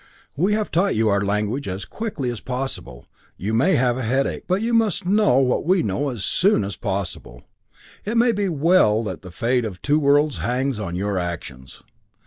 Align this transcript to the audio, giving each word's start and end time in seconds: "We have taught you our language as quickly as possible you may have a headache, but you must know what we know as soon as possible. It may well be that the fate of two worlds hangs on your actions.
"We 0.35 0.53
have 0.55 0.71
taught 0.71 0.95
you 0.95 1.09
our 1.09 1.21
language 1.21 1.67
as 1.67 1.85
quickly 1.85 2.31
as 2.31 2.39
possible 2.39 3.05
you 3.37 3.53
may 3.53 3.75
have 3.75 3.99
a 3.99 4.01
headache, 4.01 4.45
but 4.47 4.63
you 4.63 4.73
must 4.73 5.05
know 5.05 5.37
what 5.37 5.63
we 5.63 5.83
know 5.83 6.09
as 6.09 6.23
soon 6.23 6.63
as 6.63 6.75
possible. 6.75 7.43
It 8.03 8.17
may 8.17 8.33
well 8.49 9.03
be 9.03 9.09
that 9.11 9.21
the 9.21 9.29
fate 9.29 9.63
of 9.63 9.79
two 9.83 9.99
worlds 9.99 10.39
hangs 10.39 10.79
on 10.79 10.95
your 10.95 11.19
actions. 11.19 11.83